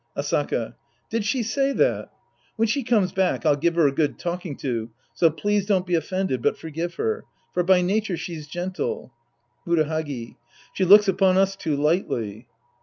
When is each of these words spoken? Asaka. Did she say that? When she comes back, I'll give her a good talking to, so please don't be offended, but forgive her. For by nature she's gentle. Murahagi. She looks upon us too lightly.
Asaka. 0.17 0.73
Did 1.11 1.25
she 1.25 1.43
say 1.43 1.73
that? 1.73 2.11
When 2.55 2.67
she 2.67 2.81
comes 2.83 3.11
back, 3.11 3.45
I'll 3.45 3.55
give 3.55 3.75
her 3.75 3.85
a 3.85 3.91
good 3.91 4.17
talking 4.17 4.57
to, 4.57 4.89
so 5.13 5.29
please 5.29 5.67
don't 5.67 5.85
be 5.85 5.93
offended, 5.93 6.41
but 6.41 6.57
forgive 6.57 6.95
her. 6.95 7.23
For 7.53 7.61
by 7.61 7.83
nature 7.83 8.17
she's 8.17 8.47
gentle. 8.47 9.13
Murahagi. 9.67 10.37
She 10.73 10.85
looks 10.85 11.07
upon 11.07 11.37
us 11.37 11.55
too 11.55 11.75
lightly. 11.75 12.47